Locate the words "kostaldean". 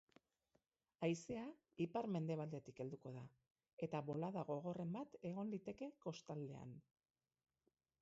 6.09-6.77